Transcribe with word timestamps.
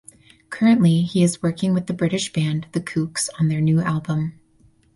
Currently 0.49 1.03
he 1.03 1.21
is 1.21 1.43
working 1.43 1.75
with 1.75 1.85
the 1.85 1.93
British 1.93 2.33
band 2.33 2.65
The 2.71 2.81
Kooks 2.81 3.29
on 3.39 3.49
their 3.49 3.61
new 3.61 3.81
album. 3.81 4.39